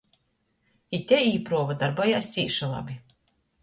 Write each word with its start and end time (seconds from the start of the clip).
Itei 0.99 1.21
īpruova 1.33 1.79
dorbojās 1.85 2.35
cīši 2.35 2.75
labi. 2.77 3.03